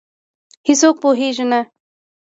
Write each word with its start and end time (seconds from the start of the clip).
هیڅوک 0.67 0.95
پوهېږې 1.01 1.45
نه، 1.51 1.59